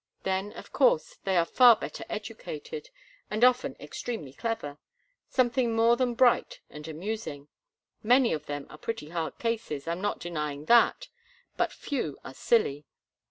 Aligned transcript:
Then, 0.23 0.51
of 0.53 0.73
course, 0.73 1.19
they 1.25 1.37
are 1.37 1.45
far 1.45 1.75
better 1.75 2.03
educated, 2.09 2.89
and 3.29 3.43
often 3.43 3.75
extremely 3.79 4.33
clever—something 4.33 5.75
more 5.75 5.95
than 5.95 6.15
bright 6.15 6.59
and 6.71 6.87
amusing. 6.87 7.49
Many 8.01 8.33
of 8.33 8.47
them 8.47 8.65
are 8.71 8.79
pretty 8.79 9.09
hard 9.09 9.37
cases, 9.37 9.87
I'm 9.87 10.01
not 10.01 10.17
denying 10.17 10.65
that; 10.65 11.09
but 11.55 11.71
few 11.71 12.17
are 12.25 12.33
silly. 12.33 12.87